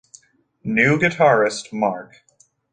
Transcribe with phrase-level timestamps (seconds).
[0.63, 2.23] New guitarist Mark.